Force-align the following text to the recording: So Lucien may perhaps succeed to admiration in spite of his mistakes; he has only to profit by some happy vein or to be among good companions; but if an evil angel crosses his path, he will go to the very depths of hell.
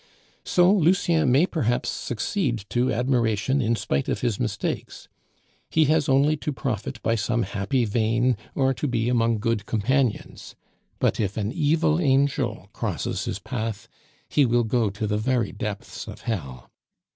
So 0.45 0.73
Lucien 0.73 1.31
may 1.31 1.45
perhaps 1.45 1.87
succeed 1.89 2.65
to 2.69 2.91
admiration 2.91 3.61
in 3.61 3.75
spite 3.75 4.09
of 4.09 4.21
his 4.21 4.39
mistakes; 4.39 5.07
he 5.69 5.85
has 5.85 6.09
only 6.09 6.35
to 6.37 6.51
profit 6.51 6.99
by 7.03 7.13
some 7.13 7.43
happy 7.43 7.85
vein 7.85 8.35
or 8.55 8.73
to 8.73 8.87
be 8.87 9.09
among 9.09 9.37
good 9.37 9.67
companions; 9.67 10.55
but 10.97 11.19
if 11.19 11.37
an 11.37 11.51
evil 11.51 11.99
angel 11.99 12.67
crosses 12.73 13.25
his 13.25 13.37
path, 13.37 13.87
he 14.27 14.43
will 14.43 14.63
go 14.63 14.89
to 14.89 15.05
the 15.05 15.19
very 15.19 15.51
depths 15.51 16.07
of 16.07 16.21
hell. 16.21 16.71